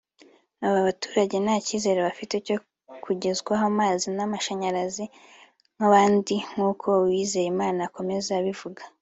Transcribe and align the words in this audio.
aba 0.65 0.87
baturage 0.87 1.35
nta 1.45 1.55
cyizere 1.65 1.99
bafite 2.07 2.35
cyo 2.47 2.57
kugezwaho 3.03 3.63
amazi 3.73 4.05
n’amashanyarazi 4.15 5.05
nk’abandi 5.75 6.35
nk’uko 6.51 6.87
Uwizeyimana 7.03 7.79
akomeza 7.89 8.29
abivuga 8.39 8.81